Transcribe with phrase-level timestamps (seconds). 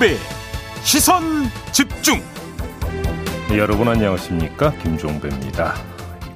[0.00, 0.16] 김종배
[0.82, 1.22] 시선
[1.72, 2.20] 집중
[3.50, 5.74] 네, 여러분 안녕하십니까 김종배입니다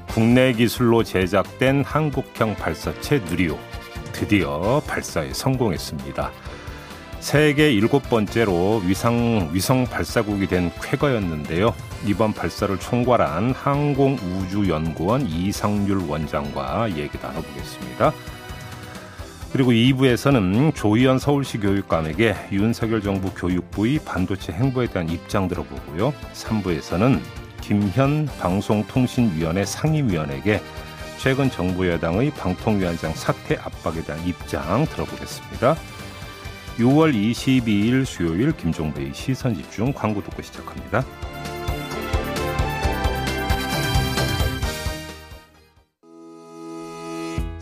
[0.09, 3.59] 국내 기술로 제작된 한국형 발사체 누리호
[4.13, 6.31] 드디어 발사에 성공했습니다
[7.21, 11.75] 세계 일곱 번째로 위상, 위성 발사국이 된 쾌거였는데요.
[12.05, 18.13] 이번 발사를 총괄한 항공우주연구원 이상률 원장과 얘기 나눠보겠습니다.
[19.55, 26.13] 그리고 2부에서는 조희연 서울시 교육감에게 윤석열 정부 교육부의 반도체 행보에 대한 입장 들어보고요.
[26.33, 27.21] 3부에서는
[27.61, 30.61] 김현 방송통신위원회 상임위원에게
[31.19, 35.77] 최근 정부 여당의 방통위원장 사퇴 압박에 대한 입장 들어보겠습니다.
[36.79, 41.05] 6월 22일 수요일 김종배의 시선 집중 광고 듣고 시작합니다.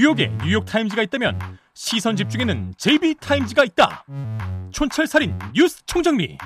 [0.00, 1.38] 뉴욕에 뉴욕 타임즈가 있다면
[1.74, 4.06] 시선 집중에는 JB타임즈가 있다.
[4.70, 6.38] 촌철살인 뉴스 총정리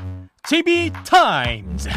[0.42, 1.88] JB타임즈.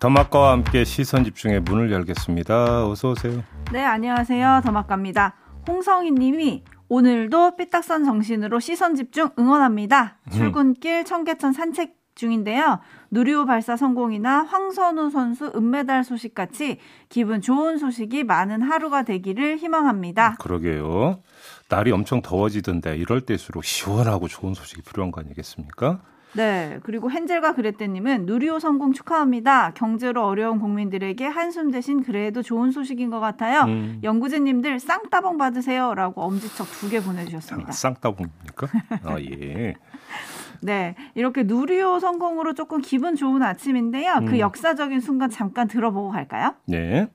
[0.00, 2.88] 더마카와 함께 시선 집중의 문을 열겠습니다.
[2.88, 3.44] 어서 오세요.
[3.72, 4.62] 네, 안녕하세요.
[4.64, 5.36] 더마카입니다.
[5.68, 10.18] 홍성희 님이 오늘도 삐딱선 정신으로 시선 집중 응원합니다.
[10.26, 10.30] 음.
[10.32, 12.80] 출근길 청계천 산책 중인데요.
[13.12, 16.78] 누리호 발사 성공이나 황선우 선수 은메달 소식 같이
[17.08, 20.36] 기분 좋은 소식이 많은 하루가 되기를 희망합니다.
[20.40, 21.20] 그러게요.
[21.68, 26.00] 날이 엄청 더워지던데 이럴 때일수록 시원하고 좋은 소식이 필요한 거 아니겠습니까?
[26.32, 26.78] 네.
[26.82, 29.72] 그리고 헨젤과 그레떼님은 누리호 성공 축하합니다.
[29.72, 33.62] 경제로 어려운 국민들에게 한숨 대신 그래도 좋은 소식인 것 같아요.
[33.62, 34.00] 음.
[34.02, 37.70] 연구진님들 쌍따봉 받으세요라고 엄지척 두 개 보내주셨습니다.
[37.70, 38.66] 아, 쌍따봉입니까?
[39.04, 39.74] 아 예.
[40.62, 40.94] 네.
[41.14, 44.14] 이렇게 누리호 성공으로 조금 기분 좋은 아침인데요.
[44.14, 44.26] 그 음.
[44.26, 46.54] 그 역사적인 순간 잠깐 들어보고 갈까요?
[46.66, 47.08] 네.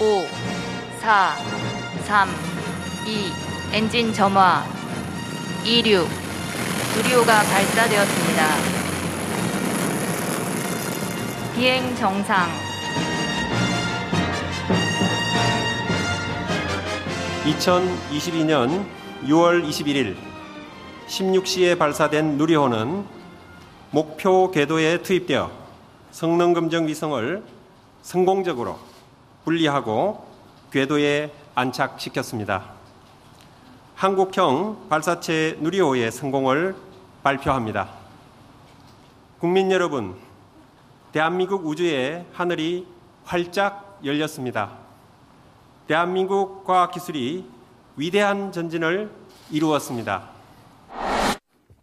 [0.00, 0.24] 5,
[1.00, 1.34] 4,
[2.04, 2.28] 3,
[3.06, 4.62] 2, 엔진 점화,
[5.64, 6.06] 26,
[6.96, 8.42] 누리호가 발사되었습니다.
[11.54, 12.48] 비행 정상.
[17.44, 18.84] 2022년
[19.24, 20.31] 6월 21일
[21.12, 23.04] 16시에 발사된 누리호는
[23.90, 25.50] 목표 궤도에 투입되어
[26.10, 27.42] 성능 검정 위성을
[28.00, 28.78] 성공적으로
[29.44, 30.26] 분리하고
[30.70, 32.64] 궤도에 안착시켰습니다.
[33.94, 36.74] 한국형 발사체 누리호의 성공을
[37.22, 37.90] 발표합니다.
[39.38, 40.16] 국민 여러분,
[41.12, 42.86] 대한민국 우주의 하늘이
[43.24, 44.78] 활짝 열렸습니다.
[45.86, 47.44] 대한민국 과학기술이
[47.96, 49.10] 위대한 전진을
[49.50, 50.41] 이루었습니다.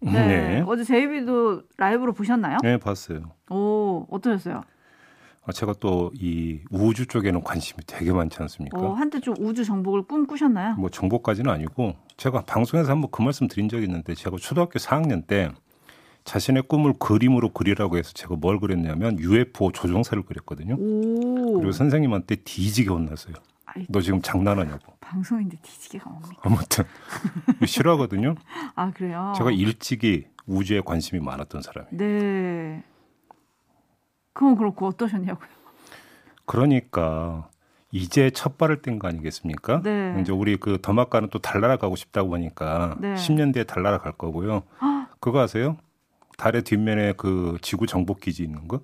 [0.01, 0.11] 네.
[0.11, 0.63] 네.
[0.67, 2.57] 어제 제이비도 라이브로 보셨나요?
[2.63, 3.31] 네, 봤어요.
[3.49, 4.63] 오, 어떠셨어요?
[5.45, 8.77] 아, 제가 또 이 우주 쪽에는 관심이 되게 많지 않습니까?
[8.79, 10.75] 어, 한때 좀 우주 정복을 꿈꾸셨나요?
[10.75, 15.49] 뭐 정복까지는 아니고 제가 방송에서 한번 그 말씀 드린 적이 있는데 제가 초등학교 4학년 때
[16.25, 20.75] 자신의 꿈을 그림으로 그리라고 해서 제가 뭘 그렸냐면 UFO 조종사를 그렸거든요.
[20.75, 21.53] 오.
[21.55, 23.33] 그리고 선생님한테 뒤지게 혼났어요.
[23.75, 24.93] 아이, 너 지금 장난하냐고.
[25.01, 26.41] 방송인데 뒤지게가 뭡니까?
[26.43, 26.83] 아무튼
[27.65, 28.35] 싫어하거든요.
[28.75, 29.33] 아 그래요?
[29.37, 31.97] 제가 일찍이 우주에 관심이 많았던 사람이에요.
[31.97, 32.83] 네.
[34.33, 35.47] 그건 그렇고 어떠셨냐고요?
[36.45, 37.49] 그러니까
[37.91, 39.81] 이제 첫 발을 뗀 거 아니겠습니까?
[39.83, 40.17] 네.
[40.21, 43.13] 이제 우리 그 더마카는 또 달나라 가고 싶다고 하니까 네.
[43.15, 44.63] 10년 뒤에 달나라 갈 거고요.
[45.19, 45.77] 그거 아세요?
[46.37, 48.81] 달의 뒷면에 그 지구 정복 기지 있는 거?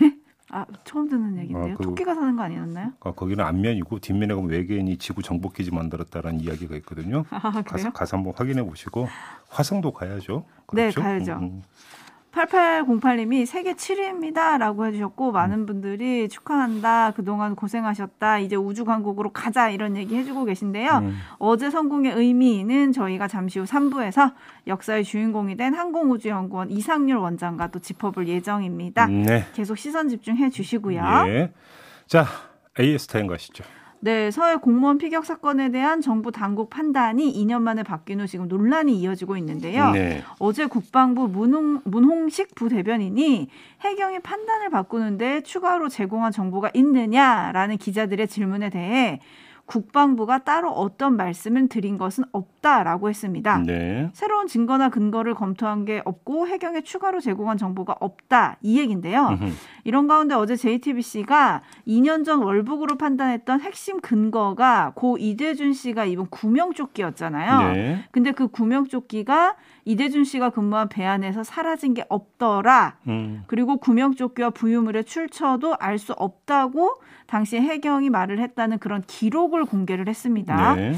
[0.00, 0.16] 네?
[0.52, 1.72] 아 처음 듣는 얘기인데요.
[1.72, 2.92] 아, 그, 토끼가 사는 거 아니었나요?
[3.00, 7.24] 아, 거기는 앞면이고 뒷면에 가면 외계인이 지구 정복 기지 만들었다라는 이야기가 있거든요.
[7.30, 9.08] 아, 가서, 가서 한번 확인해 보시고
[9.48, 10.44] 화성도 가야죠.
[10.74, 11.00] 네, 그렇죠?
[11.00, 11.32] 네, 가야죠.
[11.32, 11.42] 음.
[11.42, 11.62] 음.
[12.32, 14.58] 8808님이 세계 7위입니다.
[14.58, 15.66] 라고 해주셨고, 많은 음.
[15.66, 17.12] 분들이 축하한다.
[17.12, 18.38] 그동안 고생하셨다.
[18.38, 19.68] 이제 우주 강국으로 가자.
[19.68, 20.90] 이런 얘기 해주고 계신데요.
[21.02, 21.18] 음.
[21.38, 24.32] 어제 성공의 의미는 저희가 잠시 후 3부에서
[24.66, 29.06] 역사의 주인공이 된 항공우주연구원 이상률 원장과 또 짚어볼 예정입니다.
[29.06, 29.46] 네.
[29.52, 31.02] 계속 시선 집중해 주시고요.
[31.26, 31.52] 예.
[32.06, 32.26] 자,
[32.80, 33.64] AS 타임 가시죠.
[34.04, 38.98] 네, 서해 공무원 피격 사건에 대한 정부 당국 판단이 2년 만에 바뀐 후 지금 논란이
[38.98, 39.92] 이어지고 있는데요.
[39.92, 40.24] 네.
[40.40, 43.46] 어제 국방부 문홍, 문홍식 부대변인이
[43.80, 49.20] 해경이 판단을 바꾸는데 추가로 제공한 정보가 있느냐라는 기자들의 질문에 대해
[49.72, 53.62] 국방부가 따로 어떤 말씀을 드린 것은 없다라고 했습니다.
[53.64, 54.10] 네.
[54.12, 59.38] 새로운 증거나 근거를 검토한 게 없고 해경에 추가로 제공한 정보가 없다 이 얘긴데요.
[59.84, 67.72] 이런 가운데 어제 JTBC가 2년 전 월북으로 판단했던 핵심 근거가 고 이대준 씨가 입은 구명조끼였잖아요.
[67.72, 68.04] 네.
[68.10, 72.96] 근데 그 구명조끼가 이대준 씨가 근무한 배 안에서 사라진 게 없더라.
[73.08, 73.44] 음.
[73.46, 76.96] 그리고 구명조끼와 부유물의 출처도 알 수 없다고
[77.26, 80.74] 당시 해경이 말을 했다는 그런 기록을 공개를 했습니다.
[80.74, 80.94] 네.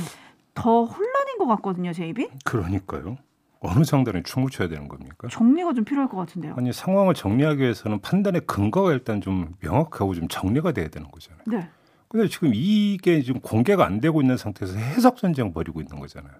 [0.54, 2.28] 더 혼란인 것 같거든요, 제이비.
[2.44, 3.16] 그러니까요.
[3.60, 5.28] 어느 장단에 춤을 춰야 되는 겁니까?
[5.30, 6.54] 정리가 좀 필요할 것 같은데요.
[6.56, 11.42] 아니 상황을 정리하기 위해서는 판단의 근거가 일단 좀 명확하고 좀 정리가 돼야 되는 거잖아요.
[11.46, 11.68] 네.
[12.08, 16.34] 근데 지금 이게 지금 공개가 안 되고 있는 상태에서 해석 전쟁 벌이고 있는 거잖아요.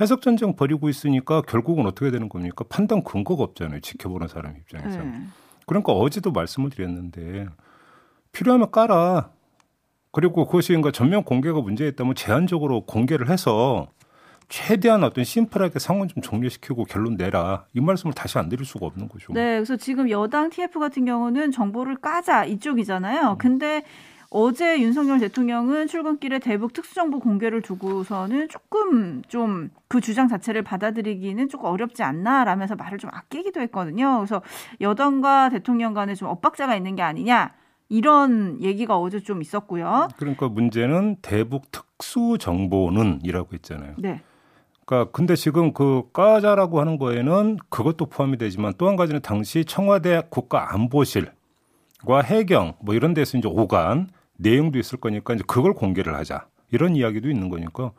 [0.00, 2.64] 해석 전쟁 벌이고 있으니까 결국은 어떻게 되는 겁니까?
[2.68, 3.80] 판단 근거가 없잖아요.
[3.80, 5.02] 지켜보는 사람 입장에서.
[5.02, 5.22] 네.
[5.66, 7.46] 그러니까 어제도 말씀을 드렸는데
[8.32, 9.30] 필요하면 깔아.
[10.12, 13.88] 그리고 그것이 그러니까 전면 공개가 문제였다면 제한적으로 공개를 해서
[14.48, 17.64] 최대한 어떤 심플하게 상황 좀 정리시키고 결론 내라.
[17.72, 19.32] 이 말씀을 다시 안 드릴 수가 없는 거죠.
[19.32, 22.48] 네, 그래서 지금 여당 TF 같은 경우는 정보를 까자 음.
[22.48, 23.36] 이쪽이잖아요.
[23.38, 23.82] 근데
[24.28, 31.68] 어제 윤석열 대통령은 출근길에 대북 특수정보 공개를 두고서는 조금 좀 그 주장 자체를 받아들이기는 조금
[31.68, 34.16] 어렵지 않나라면서 말을 좀 아끼기도 했거든요.
[34.16, 34.40] 그래서
[34.80, 37.52] 여당과 대통령 간에 좀 엇박자가 있는 게 아니냐
[37.88, 40.08] 이런 얘기가 어제 좀 있었고요.
[40.16, 43.94] 그러니까 문제는 대북 특수 정보는이라고 했잖아요.
[43.98, 44.20] 네,
[44.86, 50.22] 그러니까 근데 지금 그 까자라고 하는 거에는 그것도 포함이 되지만 또 한 가지는 당시 청와대
[50.30, 51.32] 국가안보실과
[52.24, 54.08] 해경 뭐 이런 데서 이제 오간
[54.38, 57.92] 내용도 있을 거니까 이제 그걸 공개를 하자 이런 이야기도 있는 거니까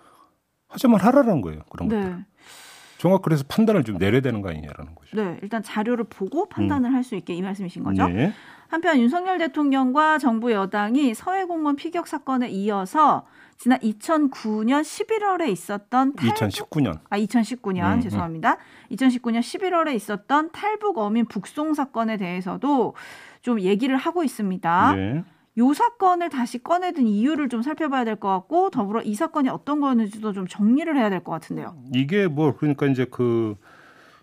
[0.70, 2.26] 하자면 하라는 거예요 그런 것들.
[3.04, 5.18] 네, 정확 그래서 판단을 좀 내려야 되는 거 아니냐라는 거죠.
[5.18, 5.38] 네.
[5.42, 8.08] 일단 자료를 보고 판단을 할수 있게 이 말씀이신 거죠.
[8.08, 8.32] 네.
[8.70, 13.26] 한편 윤석열 대통령과 정부 여당이 서해공무원 피격 사건에 이어서
[13.58, 17.00] 지난 2009년 11월에 있었던 탈북 2019년.
[17.10, 18.58] 아 2019년 음, 죄송합니다.
[18.92, 22.96] 2019년 11월에 있었던 탈북 어민 북송 사건에 대해서도
[23.42, 24.96] 좀 얘기를 하고 있습니다.
[24.96, 25.24] 네.
[25.58, 30.34] 요 사건을 다시 꺼내든 이유를 좀 살펴봐야 될 것 같고 더불어 이 사건이 어떤 거였는지도
[30.34, 31.76] 좀 정리를 해야 될 것 같은데요.
[31.94, 33.56] 이게 뭐 그러니까 이제 그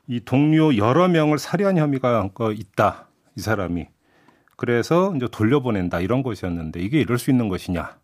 [0.09, 3.07] 이 동료 여러 명을 살해한 혐의가 그 있다
[3.37, 3.87] 이 사람이
[4.57, 7.97] 그래서 이제 돌려보낸다 이런 것이었는데 이게 이럴 수 있는 것이냐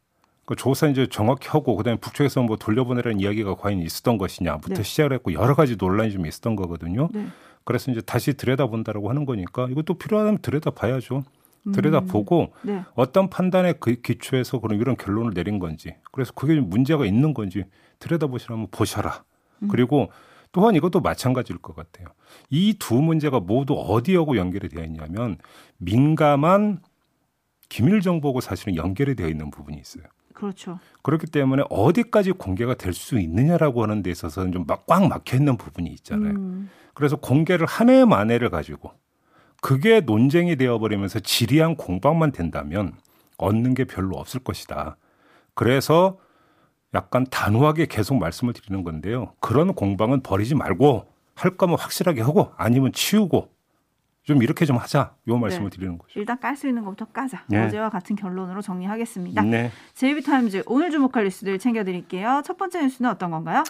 [0.44, 4.82] 그 조사 이제 정확히 하고 그다음에 북측에서 뭐 돌려보내라는 이야기가 과연 있었던 것이냐부터 네.
[4.84, 7.08] 시작을 했고 여러 가지 논란이 좀 있었던 거거든요.
[7.12, 7.26] 네.
[7.64, 11.24] 그래서 이제 다시 들여다본다라고 하는 거니까 이것도 필요하다면 들여다봐야죠.
[11.72, 12.82] 들여다보고 네.
[12.94, 17.64] 어떤 판단에 그 기초해서 그런 이런 결론을 내린 건지 그래서 그게 문제가 있는 건지
[17.98, 19.24] 들여다보시라면 보셔라.
[19.70, 20.10] 그리고
[20.52, 22.06] 또한 이것도 마찬가지일 것 같아요.
[22.50, 25.38] 이 두 문제가 모두 어디하고 연결이 되어 있냐면
[25.78, 26.80] 민감한
[27.68, 30.04] 기밀 정보고 사실은 연결이 되어 있는 부분이 있어요.
[30.34, 30.78] 그렇죠.
[31.02, 36.32] 그렇기 때문에 어디까지 공개가 될 수 있느냐라고 하는 데 있어서는 좀꽉 막혀 있는 부분이 있잖아요.
[36.34, 38.92] 음, 그래서 공개를 한 해 만에를 가지고
[39.66, 42.92] 그게 논쟁이 되어버리면서 지리한 공방만 된다면
[43.36, 44.96] 얻는 게 별로 없을 것이다.
[45.54, 46.18] 그래서
[46.94, 49.32] 약간 단호하게 계속 말씀을 드리는 건데요.
[49.40, 53.50] 그런 공방은 버리지 말고 할 거면 확실하게 하고 아니면 치우고
[54.22, 55.16] 좀 이렇게 좀 하자.
[55.26, 55.76] 요 말씀을 네.
[55.76, 56.20] 드리는 거죠.
[56.20, 57.42] 일단 깔 수 있는 것부터 까자.
[57.48, 57.64] 네.
[57.64, 59.42] 어제와 같은 결론으로 정리하겠습니다.
[59.42, 59.72] 네.
[59.94, 62.42] 제이비타임즈 오늘 주목할 뉴스들 챙겨드릴게요.
[62.44, 63.64] 첫 번째 뉴스는 어떤 건가요?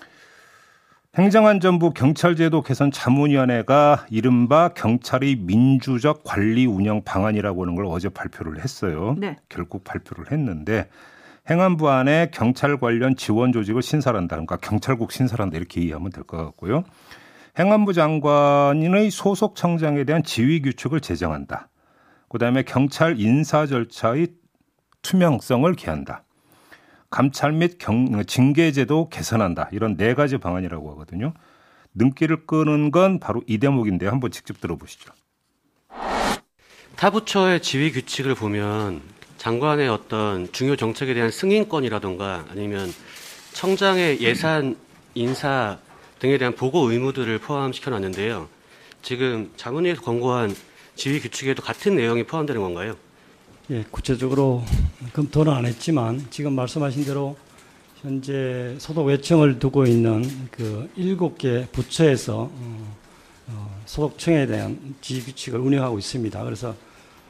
[1.17, 9.17] 행정안전부 경찰제도 개선 자문위원회가 이른바 경찰의 민주적 관리 운영 방안이라고 하는 걸 어제 발표를 했어요.
[9.19, 9.37] 네.
[9.49, 10.91] 결국 발표를 했는데
[11.49, 14.37] 행안부 안에 경찰 관련 지원 조직을 신설한다.
[14.37, 16.85] 그러니까 경찰국 신설한다 이렇게 이해하면 될 것 같고요.
[17.59, 21.71] 행안부 장관의 소속 청장에 대한 지휘 규칙을 제정한다.
[22.29, 24.29] 그다음에 경찰 인사 절차의
[25.01, 26.25] 투명성을 기한다.
[27.11, 29.69] 감찰 및 경, 징계제도 개선한다.
[29.73, 31.35] 이런 네 가지 방안이라고 하거든요.
[31.95, 35.13] 눈길을 끄는 건 바로 이 대목인데 한번 직접 들어보시죠.
[36.97, 39.03] 타 부처의 지휘 규칙을 보면
[39.39, 42.91] 장관의 어떤 중요 정책에 대한 승인권이라던가 아니면
[43.53, 44.77] 청장의 예산
[45.15, 45.79] 인사
[46.19, 48.49] 등에 대한 보고 의무들을 포함시켜 놨는데요.
[49.03, 50.55] 지금 자문위에서 권고한
[50.95, 52.97] 지휘 규칙에도 같은 내용이 포함되는 건가요?
[53.71, 54.63] 예, 구체적으로
[55.13, 57.37] 검토는 안 했지만 지금 말씀하신 대로
[58.01, 62.97] 현재 소속 외청을 두고 있는 그 일곱 개 부처에서 어,
[63.49, 66.45] 어, 소속청에 대한 지휘 규칙을 운영하고 있습니다.
[66.45, 66.75] 그래서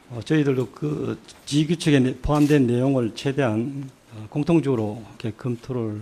[0.09, 6.01] 어, 저희들도 그 지휘 규칙에 내- 포함된 내용을 최대한 어, 공통적으로 이렇게 검토를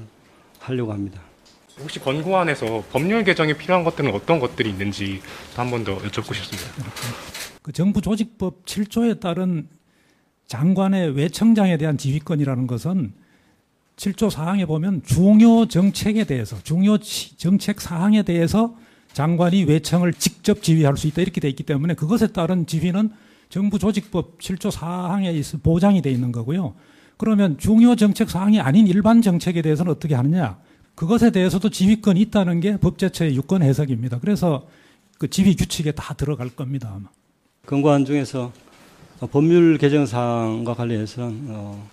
[0.60, 1.22] 하려고 합니다.
[1.80, 5.22] 혹시 권고안에서 법률 개정이 필요한 것들은 어떤 것들이 있는지
[5.56, 6.70] 한 번 더 여쭙고 싶습니다.
[7.62, 9.68] 그 정부 조직법 7조에 따른
[10.48, 13.14] 장관의 외청장에 대한 지휘권이라는 것은
[13.98, 16.98] 7조 사항에 보면 중요 정책에 대해서 중요
[17.38, 18.76] 정책 사항에 대해서
[19.14, 23.12] 장관이 외청을 직접 지휘할 수 있다 이렇게 돼 있기 때문에 그것에 따른 지휘는
[23.50, 26.76] 정부 조직법 7조 사항에 있어 보장이 돼 있는 거고요.
[27.18, 30.58] 그러면 중요 정책 사항이 아닌 일반 정책에 대해서는 어떻게 하느냐?
[30.96, 34.20] 그것에 대해서도 지휘권이 있다는 게 법제처의 유권 해석입니다.
[34.20, 34.68] 그래서
[35.18, 36.92] 그 지휘 규칙에 다 들어갈 겁니다.
[36.94, 37.08] 아마.
[37.66, 38.52] 권고안 중에서
[39.20, 41.88] 법률 개정 사항과 관련해서는 어,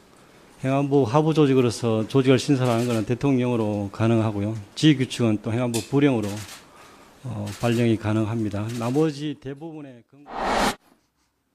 [0.65, 4.55] 행안부 하부 조직으로서 조직을 신설하는 것은 대통령으로 가능하고요.
[4.75, 6.29] 지휘 규칙은 또 행안부 부령으로
[7.25, 8.67] 어, 발령이 가능합니다.
[8.79, 10.31] 나머지 대부분의 근거...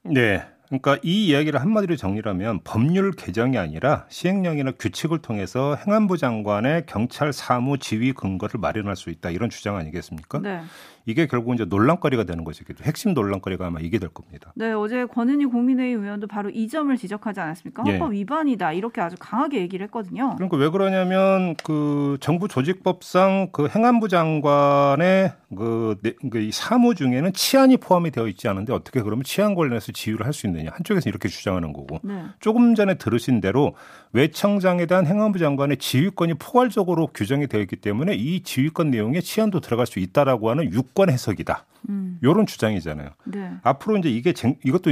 [0.03, 0.43] 네.
[0.67, 7.77] 그러니까 이 이야기를 한마디로 정리하면 법률 개정이 아니라 시행령이나 규칙을 통해서 행안부 장관의 경찰 사무
[7.77, 10.39] 지휘 근거를 마련할 수 있다 이런 주장 아니겠습니까?
[10.39, 10.62] 네.
[11.08, 14.52] 이게 결국 이제 논란거리가 되는 것이기 핵심 논란거리가 아마 이게 될 겁니다.
[14.56, 17.84] 네, 어제 권은희 국민의힘 의원도 바로 이 점을 지적하지 않았습니까?
[17.88, 17.92] 예.
[17.92, 20.36] 헌법 위반이다 이렇게 아주 강하게 얘기를 했거든요.
[20.36, 25.96] 그러니까 왜 그러냐면 그 정부 조직법상 그 행안부 장관의 그,
[26.30, 30.46] 그 사무 중에는 치안이 포함이 되어 있지 않은데 어떻게 그러면 치안 관련해서 지휘를 할 수
[30.46, 32.22] 있느냐 한쪽에서 이렇게 주장하는 거고 네.
[32.40, 33.74] 조금 전에 들으신 대로
[34.17, 39.86] 외청장에 대한 행안부 장관의 지휘권이 포괄적으로 규정이 되어 있기 때문에 이 지휘권 내용에 치안도 들어갈
[39.86, 41.65] 수 있다라고 하는 육 유권 해석이다.
[41.89, 42.17] 음.
[42.24, 43.09] 이런 주장이잖아요.
[43.25, 43.51] 네.
[43.62, 44.89] 앞으로 이제 이게 쟁, 이것도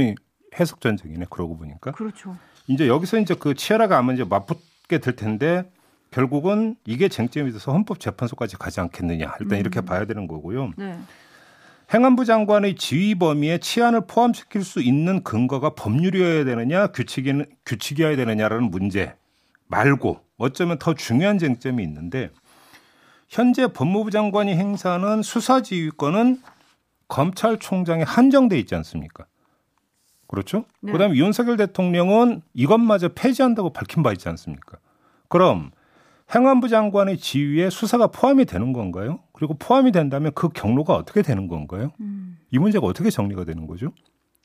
[0.60, 1.26] 해석 전쟁이네.
[1.30, 1.90] 그러고 보니까.
[1.90, 2.36] 그렇죠.
[2.68, 5.68] 이제 여기서 이제 그 치아라가 아마 이제 맞붙게 될 텐데
[6.12, 9.34] 결국은 이게 쟁점이 돼서 헌법재판소까지 가지 않겠느냐.
[9.40, 9.60] 일단 음.
[9.60, 10.70] 이렇게 봐야 되는 거고요.
[10.76, 10.96] 네.
[11.92, 19.14] 행안부 장관의 지휘 범위에 치안을 포함시킬 수 있는 근거가 법률이어야 되느냐, 규칙이, 규칙이어야 되느냐라는 문제
[19.68, 22.30] 말고 어쩌면 더 중요한 쟁점이 있는데
[23.28, 26.40] 현재 법무부 장관이 행사하는 수사 지휘권은
[27.08, 29.26] 검찰총장에 한정돼 있지 않습니까?
[30.26, 30.64] 그렇죠?
[30.80, 30.90] 네.
[30.90, 34.78] 그다음에 윤석열 대통령은 이것마저 폐지한다고 밝힌 바 있지 않습니까?
[35.28, 35.70] 그럼
[36.34, 39.20] 행안부 장관의 지휘에 수사가 포함이 되는 건가요?
[39.32, 41.92] 그리고 포함이 된다면 그 경로가 어떻게 되는 건가요?
[42.00, 42.38] 음.
[42.50, 43.92] 이 문제가 어떻게 정리가 되는 거죠?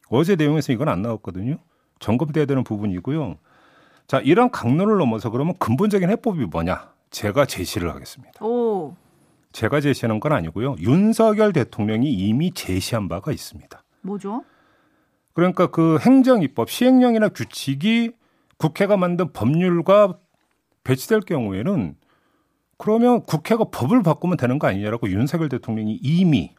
[0.09, 1.57] 어제 내용에서 이건 안 나왔거든요.
[1.99, 3.37] 점검돼야 되는 부분이고요.
[4.07, 6.91] 자, 이런 강론을 넘어서 그러면 근본적인 해법이 뭐냐?
[7.09, 8.43] 제가 제시를 하겠습니다.
[8.45, 8.95] 오.
[9.51, 10.75] 제가 제시하는 건 아니고요.
[10.79, 13.83] 윤석열 대통령이 이미 제시한 바가 있습니다.
[14.01, 14.43] 뭐죠?
[15.33, 18.11] 그러니까 그 행정입법 시행령이나 규칙이
[18.57, 20.17] 국회가 만든 법률과
[20.83, 21.95] 배치될 경우에는
[22.77, 26.55] 그러면 국회가 법을 바꾸면 되는 거 아니냐라고 윤석열 대통령이 이미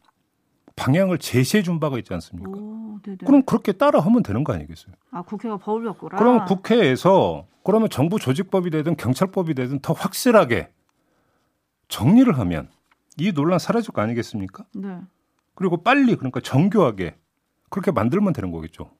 [0.76, 2.50] 방향을 제시해 준 바가 있지 않습니까?
[2.50, 4.94] 오, 그럼 그렇게 따라하면 되는 거 아니겠어요?
[5.10, 6.18] 아, 국회가 법을 바꾸라.
[6.18, 10.70] 그럼 국회에서 그러면 정부 조직법이 되든 경찰법이 되든 더 확실하게
[11.88, 12.70] 정리를 하면
[13.18, 14.64] 이 논란 사라질 거 아니겠습니까?
[14.74, 14.98] 네.
[15.54, 17.16] 그리고 빨리 그러니까 정교하게
[17.68, 18.90] 그렇게 만들면 되는 거겠죠.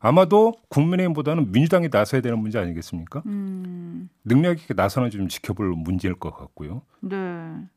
[0.00, 3.22] 아마도 국민의힘보다는 민주당이 나서야 되는 문제 아니겠습니까?
[3.26, 4.08] 음.
[4.24, 6.82] 능력 있게 나서는 좀 지켜볼 문제일 것 같고요.
[7.00, 7.16] 네.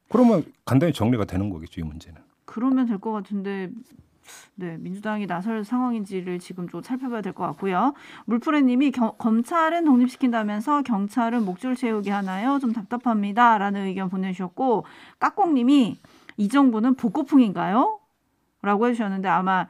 [0.09, 2.21] 그러면 간단히 정리가 되는 거겠죠, 이 문제는.
[2.45, 3.69] 그러면 될 것 같은데
[4.55, 7.93] 네, 민주당이 나설 상황인지를 지금 좀 살펴봐야 될 것 같고요.
[8.25, 12.59] 물프레님이 검찰은 독립시킨다면서 경찰은 목줄 채우기 하나요?
[12.59, 14.85] 좀 답답합니다라는 의견 보내주셨고
[15.19, 15.99] 까꿍님이
[16.37, 17.99] 이 정부는 복고풍인가요?
[18.61, 19.67] 라고 해주셨는데 아마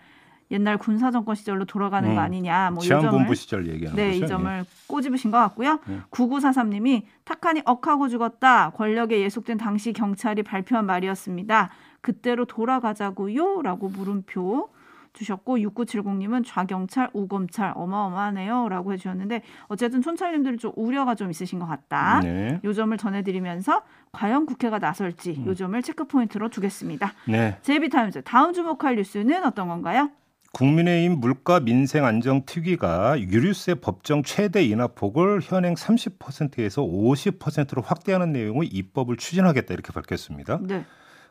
[0.52, 2.72] 옛날 군사 정권 시절로 돌아가는 음, 거 아니냐.
[2.72, 4.26] 뭐 치안본부 시절 얘기하는 네, 거죠.
[4.26, 4.64] 이 점을 예.
[4.88, 5.80] 꼬집으신 것 같고요.
[5.90, 6.00] 예.
[6.12, 8.72] 9943님이 탁한이 억하고 죽었다.
[8.72, 11.70] 권력에 예속된 당시 경찰이 발표한 말이었습니다.
[12.02, 13.62] 그때로 돌아가자고요?
[13.62, 14.70] 라고 물음표
[15.14, 22.22] 주셨고 6970님은 좌경찰, 우검찰 어마어마하네요 라고 해주셨는데 어쨌든 촌철님들은 좀 우려가 좀 있으신 것 같다.
[22.22, 22.60] 네.
[22.64, 23.82] 요 점을 전해드리면서
[24.12, 25.48] 과연 국회가 나설지 음.
[25.48, 27.14] 요 점을 체크 포인트로 두겠습니다.
[27.28, 27.58] 네.
[27.62, 30.10] 제비타임즈 다음 주목할 뉴스는 어떤 건가요?
[30.54, 39.16] 국민의힘 물가 민생 안정 특위가 유류세 법정 최대 인하폭을 현행 30%에서 50%로 확대하는 내용의 입법을
[39.16, 40.60] 추진하겠다 이렇게 밝혔습니다.
[40.62, 40.86] 네.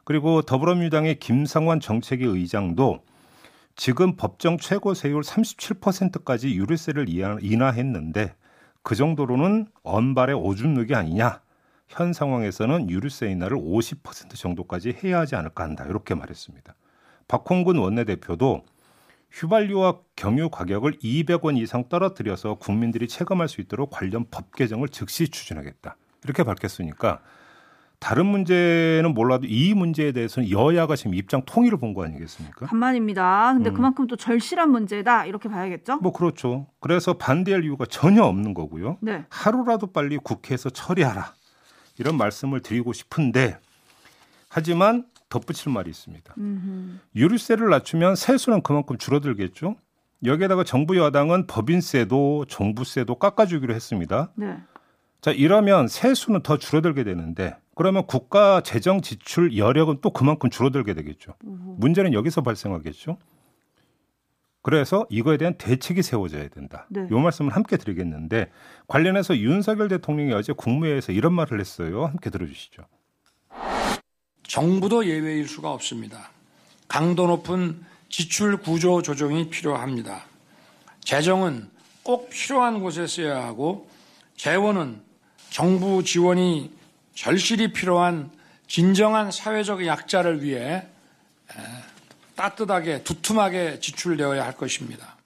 [0.05, 3.05] 그리고 더불어민주당의 김상환 정책위 의장도
[3.77, 8.35] 지금 법정 최고 세율 37%까지 유류세를 인하했는데
[8.83, 11.43] 그 정도로는 언발의 오줌 누기 아니냐.
[11.89, 15.85] 현 상황에서는 유류세 인하를 50% 정도까지 해야 하지 않을까 한다.
[15.87, 16.75] 이렇게 말했습니다.
[17.29, 18.65] 박홍근 원내대표도
[19.33, 25.97] 휘발유와 경유 가격을 200원 이상 떨어뜨려서 국민들이 체감할 수 있도록 관련 법 개정을 즉시 추진하겠다.
[26.25, 27.21] 이렇게 밝혔으니까
[28.01, 32.67] 다른 문제는 몰라도 이 문제에 대해서는 여야가 지금 입장 통일을 본 거 아니겠습니까?
[32.67, 33.53] 간만입니다.
[33.55, 33.75] 근데 음.
[33.75, 35.99] 그만큼 또 절실한 문제다 이렇게 봐야겠죠?
[35.99, 36.67] 뭐 그렇죠.
[36.81, 38.97] 그래서 반대할 이유가 전혀 없는 거고요.
[39.03, 39.27] 네.
[39.29, 41.35] 하루라도 빨리 국회에서 처리하라
[41.99, 43.59] 이런 말씀을 드리고 싶은데
[44.49, 46.35] 하지만 덧붙일 말이 있습니다.
[46.37, 46.99] 음흠.
[47.17, 49.77] 유류세를 낮추면 세수는 그만큼 줄어들겠죠.
[50.25, 54.31] 여기에다가 정부 여당은 법인세도 종부세도 깎아주기로 했습니다.
[54.35, 54.59] 네.
[55.23, 61.35] 자, 이러면 세수는 더 줄어들게 되는데 그러면 국가 재정 지출 여력은 또 그만큼 줄어들게 되겠죠.
[61.41, 63.17] 문제는 여기서 발생하겠죠.
[64.63, 66.87] 그래서 이거에 대한 대책이 세워져야 된다.
[66.91, 67.07] 네.
[67.11, 68.51] 이 말씀을 함께 드리겠는데
[68.89, 72.05] 관련해서 윤석열 대통령이 어제 국무회에서 이런 말을 했어요.
[72.05, 72.83] 함께 들어주시죠.
[74.51, 76.33] 정부도 예외일 수가 없습니다.
[76.89, 80.25] 강도 높은 지출 구조 조정이 필요합니다.
[81.05, 81.71] 재정은
[82.03, 83.89] 꼭 필요한 곳에 써야 하고
[84.37, 85.01] 재원은
[85.51, 86.73] 정부 지원이
[87.15, 88.29] 절실히 필요한
[88.67, 90.85] 진정한 사회적 약자를 위해
[92.35, 95.17] 따뜻하게 두툼하게 지출되어야 할 것입니다.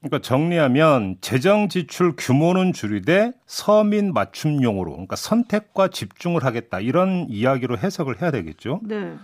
[0.00, 8.22] 그러니까 정리하면 재정 지출 규모는 줄이되 서민 맞춤용으로 그러니까 선택과 집중을 하겠다 이런 이야기로 해석을
[8.22, 8.80] 해야 되겠죠.
[8.82, 9.14] 네.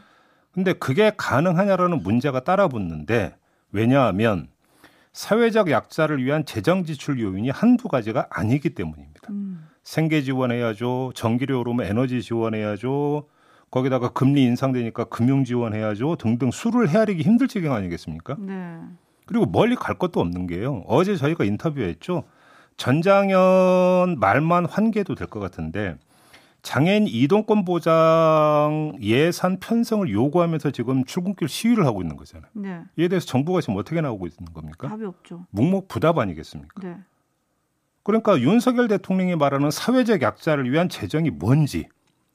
[0.53, 3.35] 근데 그게 가능하냐라는 문제가 따라붙는데
[3.73, 4.49] 왜냐하면
[5.13, 9.29] 사회적 약자를 위한 재정 지출 요인이 한두 가지가 아니기 때문입니다.
[9.31, 9.67] 음.
[9.83, 11.13] 생계 지원해야죠.
[11.15, 13.29] 전기료 오르면 에너지 지원해야죠.
[13.71, 16.17] 거기다가 금리 인상되니까 금융 지원해야죠.
[16.17, 18.37] 등등 수를 헤아리기 힘들 지경 아니겠습니까?
[18.39, 18.79] 네.
[19.27, 20.83] 그리고 멀리 갈 것도 없는 게요.
[20.87, 22.25] 어제 저희가 인터뷰했죠.
[22.77, 25.97] 전장현 말만 환기해도 될 것 같은데
[26.63, 32.51] 장애인 이동권 보장 예산 편성을 요구하면서 지금 출근길 시위를 하고 있는 거잖아요.
[32.55, 32.81] 네.
[32.97, 34.89] 이에 대해서 정부가 지금 어떻게 나오고 있는 겁니까?
[34.89, 35.47] 답이 없죠.
[35.51, 36.81] 묵묵 부답 아니겠습니까?
[36.83, 36.97] 네.
[38.03, 41.89] 그러니까 윤석열 대통령이 말하는 사회적 약자를 위한 재정이 뭔지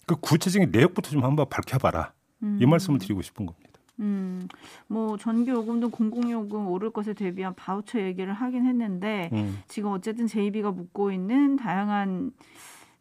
[0.06, 2.14] 그 구체적인 내역부터 좀 한번 밝혀봐라.
[2.44, 2.58] 음.
[2.62, 3.61] 이 말씀을 드리고 싶은 겁니다.
[4.02, 4.48] 음,
[4.88, 9.60] 뭐 전기 요금도 공공요금 오를 것에 대비한 바우처 얘기를 하긴 했는데 음.
[9.68, 12.32] 지금 어쨌든 JB가 묻고 있는 다양한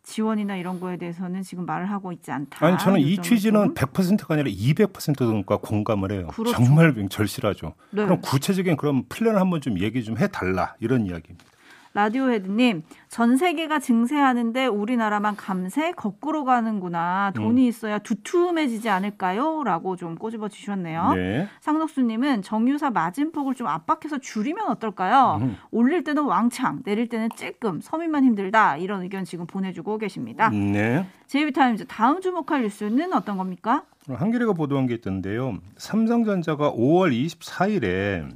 [0.02, 2.64] 지원이나 이런 거에 대해서는 지금 말을 하고 있지 않다.
[2.66, 3.74] 아니 저는 이 취지는 좀.
[3.74, 6.28] 100%가 아니라 200%과 공감을 해요.
[6.28, 6.52] 그렇죠.
[6.52, 7.74] 정말 절실하죠.
[7.90, 8.04] 네.
[8.04, 11.49] 그럼 구체적인 그럼 플랜을 한번 좀 얘기 좀 해달라 이런 이야기입니다.
[11.92, 17.32] 라디오 헤드님, 전 세계가 증세하는데 우리나라만 감세 거꾸로 가는구나.
[17.36, 17.42] 음.
[17.42, 19.64] 돈이 있어야 두툼해지지 않을까요?
[19.64, 21.14] 라고 좀 꼬집어 주셨네요.
[21.14, 21.48] 네.
[21.60, 25.40] 상록수님은 정유사 마진폭을 좀 압박해서 줄이면 어떨까요?
[25.42, 25.56] 음.
[25.72, 28.76] 올릴 때는 왕창, 내릴 때는 찔끔, 서민만 힘들다.
[28.76, 30.48] 이런 의견 지금 보내주고 계십니다.
[30.50, 31.04] 네.
[31.26, 33.82] 제이비타임즈 다음 주목할 뉴스는 어떤 겁니까?
[34.08, 35.58] 한겨레가 보도한 게 있던데요.
[35.76, 38.28] 삼성전자가 5월 24일에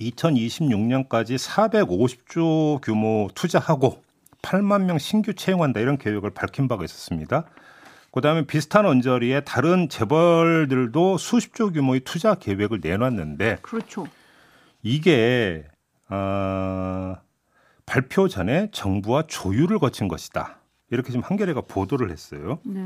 [0.00, 4.02] 2026년까지 450조 규모 투자하고
[4.42, 7.44] 8만 명 신규 채용한다 이런 계획을 밝힌 바가 있었습니다.
[8.12, 14.06] 그다음에 비슷한 언저리에 다른 재벌들도 수십조 규모의 투자 계획을 내놨는데 그렇죠.
[14.82, 15.64] 이게
[16.08, 17.16] 어,
[17.84, 20.58] 발표 전에 정부와 조율을 거친 것이다.
[20.90, 22.58] 이렇게 지금 한겨레가 보도를 했어요.
[22.64, 22.80] 네.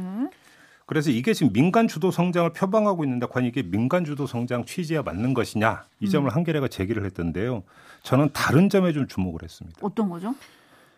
[0.90, 5.34] 그래서 이게 지금 민간 주도 성장을 표방하고 있는데 과연 이게 민간 주도 성장 취지에 맞는
[5.34, 6.34] 것이냐 이 점을 음.
[6.34, 7.62] 한겨레가 제기를 했던데요.
[8.02, 9.78] 저는 다른 점에 좀 주목을 했습니다.
[9.82, 10.34] 어떤 거죠?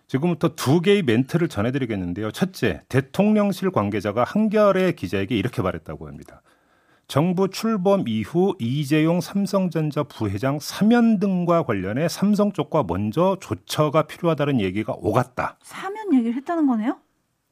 [0.07, 2.31] 지금부터 두 개의 멘트를 전해드리겠는데요.
[2.31, 6.40] 첫째, 대통령실 관계자가 한겨레 기자에게 이렇게 말했다고 합니다.
[7.07, 14.94] 정부 출범 이후 이재용 삼성전자 부회장 사면 등과 관련해 삼성 쪽과 먼저 조처가 필요하다는 얘기가
[14.96, 15.59] 오갔다.
[15.61, 16.96] 사면 얘기를 했다는 거네요?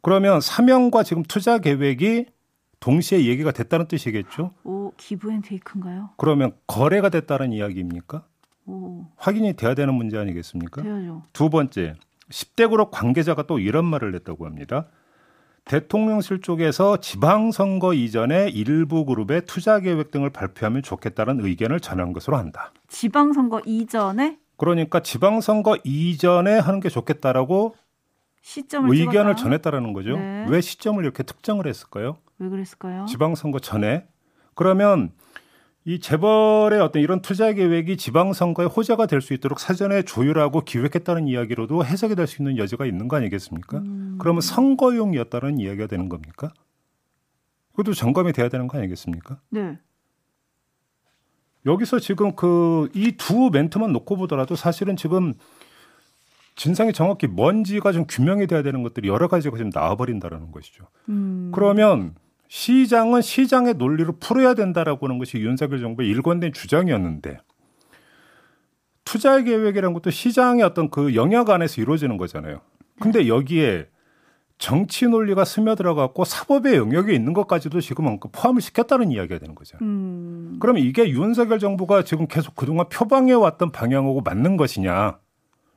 [0.03, 2.27] 그러면 사면과 지금 투자 계획이
[2.81, 4.53] 동시에 얘기가 됐다는 뜻이겠죠?
[4.65, 6.11] 오, 기브앤테이크인가요?
[6.17, 8.25] 그러면 거래가 됐다는 이야기입니까?
[8.67, 10.83] 오, 확인이 돼야 되는 문제 아니겠습니까?
[10.83, 11.23] 돼야죠.
[11.33, 11.95] 두 번째,
[12.31, 14.87] 10대 그룹 관계자가 또 이런 말을 했다고 합니다.
[15.67, 22.73] 대통령실 쪽에서 지방선거 이전에 일부 그룹의 투자 계획 등을 발표하면 좋겠다는 의견을 전한 것으로 한다.
[22.89, 27.75] 지방선거 이전에 그러니까 지방선거 이전에 하는 게 좋겠다라고
[28.42, 29.42] 시점을 의견을 찍었다.
[29.42, 30.16] 전했다라는 거죠.
[30.16, 30.46] 네.
[30.48, 32.18] 왜 시점을 이렇게 특정을 했을까요?
[32.38, 33.05] 왜 그랬을까요?
[33.07, 34.07] 지방선거 전에
[34.55, 35.12] 그러면
[35.85, 41.85] 이 재벌의 어떤 이런 투자 계획이 지방선거에 호재가 될 수 있도록 사전에 조율하고 기획했다는 이야기로도
[41.85, 43.79] 해석이 될 수 있는 여지가 있는 거 아니겠습니까?
[43.79, 44.16] 음.
[44.20, 46.53] 그러면 선거용이었다는 이야기가 되는 겁니까?
[47.72, 49.40] 그것도 점검이 돼야 되는 거 아니겠습니까?
[49.50, 49.79] 네.
[51.66, 55.35] 여기서 지금 그 이 두 멘트만 놓고 보더라도 사실은 지금
[56.61, 60.88] 진상이 정확히 뭔지가 좀 규명이 돼야 되는 것들이 여러 가지가 지금 나와버린다라는 것이죠.
[61.09, 61.51] 음.
[61.55, 62.14] 그러면
[62.49, 67.38] 시장은 시장의 논리로 풀어야 된다라고 하는 것이 윤석열 정부의 일관된 주장이었는데
[69.07, 72.61] 투자 계획이라는 것도 시장의 어떤 그 영역 안에서 이루어지는 거잖아요.
[73.01, 73.87] 근데 여기에
[74.59, 79.79] 정치 논리가 스며들어 갖고 사법의 영역에 있는 것까지도 지금 포함을 시켰다는 이야기가 되는 거죠.
[79.81, 80.59] 음.
[80.61, 85.20] 그러면 이게 윤석열 정부가 지금 계속 그동안 표방해 왔던 방향하고 맞는 것이냐?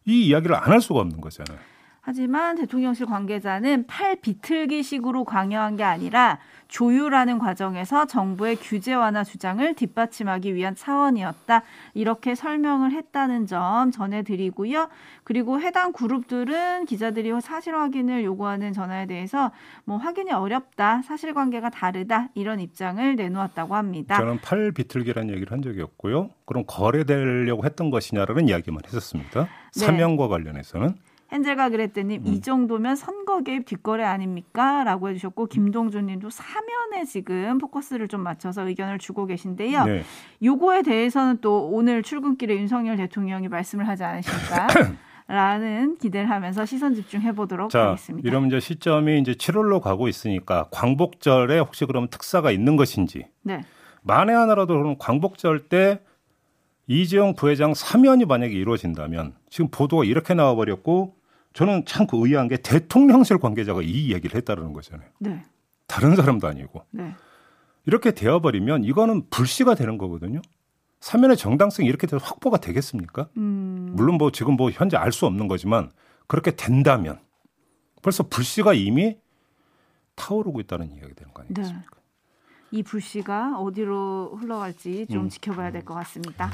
[0.06, 1.58] 이 이야기를 안 할 수가 없는 거잖아요.
[2.06, 6.38] 하지만 대통령실 관계자는 팔 비틀기식으로 강요한 게 아니라
[6.68, 11.64] 조율하는 과정에서 정부의 규제 완화 주장을 뒷받침하기 위한 차원이었다.
[11.94, 14.90] 이렇게 설명을 했다는 점 전해드리고요.
[15.24, 19.52] 그리고 해당 그룹들은 기자들이 사실 확인을 요구하는 전화에 대해서
[19.86, 24.18] 뭐 확인이 어렵다, 사실관계가 다르다 이런 입장을 내놓았다고 합니다.
[24.18, 26.32] 저는 팔 비틀기라는 얘기를 한 적이 없고요.
[26.44, 29.48] 그럼 거래되려고 했던 것이냐라는 이야기만 했었습니다.
[29.76, 29.86] 네.
[29.86, 30.96] 사명과 관련해서는
[31.34, 32.28] 헨젤과 그랬더니 음.
[32.28, 34.84] 이 정도면 선거 개입 뒷거래 아닙니까?
[34.84, 39.86] 라고 해주셨고 김동준 님도 사면에 지금 포커스를 좀 맞춰서 의견을 주고 계신데요.
[39.86, 40.04] 네.
[40.44, 44.68] 요거에 대해서는 또 오늘 출근길에 윤석열 대통령이 말씀을 하지 않으실까?
[45.28, 48.28] 라는 기대를 하면서 시선 집중해 보도록 자, 하겠습니다.
[48.28, 53.64] 이러면 이제 시점이 이제 7월로 가고 있으니까 광복절에 혹시 그럼 특사가 있는 것인지 네.
[54.02, 56.02] 만에 하나라도 그럼 광복절 때
[56.88, 61.16] 이재용 부회장 사면이 만약에 이루어진다면 지금 보도가 이렇게 나와버렸고
[61.54, 65.08] 저는 참 그 의아한 게 대통령실 관계자가 이 얘기를 했다는 거잖아요.
[65.20, 65.44] 네.
[65.88, 67.14] 다른 사람도 아니고 네.
[67.86, 70.42] 이렇게 되어버리면 이거는 불씨가 되는 거거든요.
[71.00, 73.28] 사면의 정당성이 이렇게 돼서 확보가 되겠습니까?
[73.38, 75.92] 음, 물론 뭐 지금 뭐 현재 알 수 없는 거지만
[76.28, 77.20] 그렇게 된다면
[78.02, 79.18] 벌써 불씨가 이미
[80.16, 81.92] 타오르고 있다는 이야기가 되는 거 아니겠습니까?
[81.96, 82.78] 네.
[82.78, 85.30] 이 불씨가 어디로 흘러갈지 좀 음.
[85.30, 86.50] 지켜봐야 될 것 같습니다.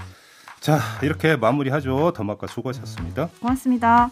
[0.60, 2.12] 자 이렇게 마무리하죠.
[2.14, 3.30] 더마카 수고하셨습니다.
[3.40, 4.12] 고맙습니다.